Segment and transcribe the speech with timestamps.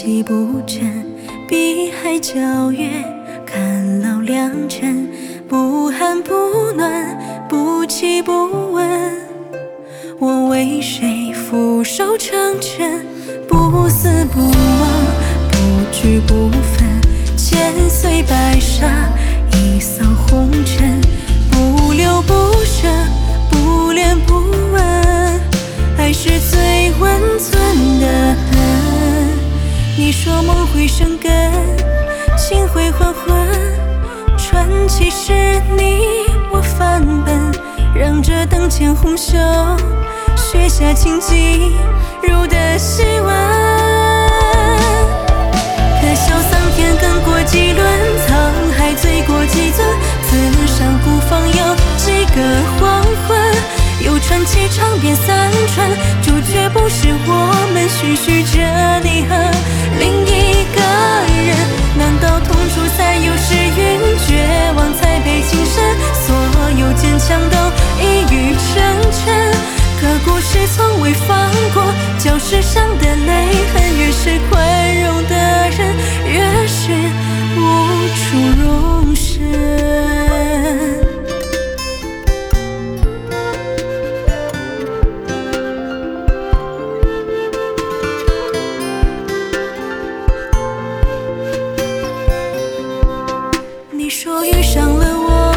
[0.00, 0.78] 洗不争，
[1.48, 2.88] 碧海皎月，
[3.44, 5.08] 看老良辰，
[5.48, 6.32] 不寒不
[6.76, 8.30] 暖，不弃不
[8.70, 8.88] 问。
[10.20, 13.04] 我为谁俯首称臣？
[13.48, 14.88] 不思不忘，
[15.50, 15.58] 不
[15.90, 18.86] 惧不分，千岁白沙，
[19.50, 20.67] 一扫红尘。
[30.42, 31.52] 梦会生根，
[32.36, 33.46] 情会还魂，
[34.36, 35.32] 传奇是
[35.76, 37.52] 你我范本，
[37.94, 39.36] 让这灯前红袖，
[40.36, 41.72] 雪下情迹
[42.22, 43.34] 如得细文。
[46.00, 47.84] 可笑桑田耕过几轮，
[48.26, 48.30] 沧
[48.76, 49.86] 海醉过几尊，
[50.22, 52.40] 此山古方有几个
[52.78, 53.36] 黄昏？
[54.00, 55.90] 有传奇长遍三川，
[56.22, 57.30] 主角不是我
[57.74, 59.34] 们，徐徐着你和
[59.98, 60.80] 另一个
[61.46, 61.56] 人。
[61.96, 65.96] 难道痛楚才有时晕，绝望才被情深？
[66.26, 66.34] 所
[66.78, 67.56] 有坚强都
[68.00, 69.52] 一语成谶，
[70.00, 71.82] 可故事从未放过，
[72.18, 73.30] 教世上的泪
[73.72, 74.67] 痕，越是宽
[94.52, 95.54] 遇上了我，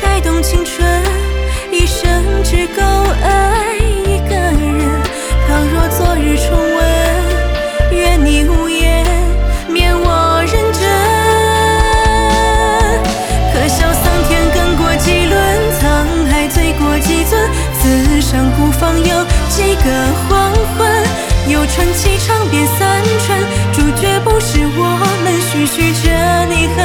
[0.00, 1.02] 才懂青春，
[1.70, 2.82] 一生只够
[3.22, 5.02] 爱一个人。
[5.46, 6.78] 倘若昨日重温，
[7.92, 9.04] 愿你无言，
[9.68, 10.82] 免我认真。
[13.52, 15.38] 可笑桑田更过几轮，
[15.78, 15.82] 沧
[16.30, 17.50] 海醉过几尊，
[17.80, 19.90] 此生孤芳有几个
[20.28, 20.78] 黄昏？
[21.48, 23.38] 有传奇唱遍三川，
[23.72, 24.80] 主角不是我
[25.24, 26.08] 们，徐徐着
[26.48, 26.78] 你恨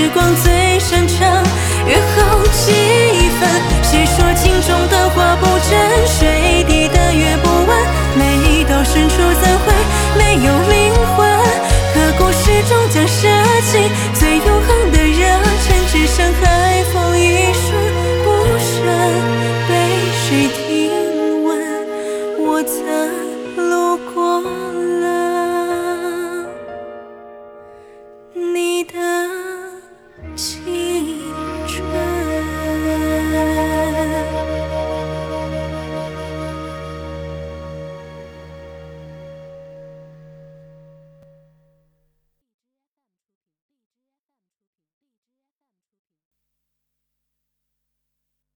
[0.00, 1.44] 时光最擅长
[1.86, 2.72] 约好几
[3.38, 3.50] 分
[3.82, 6.39] 谁说镜中的花不真谁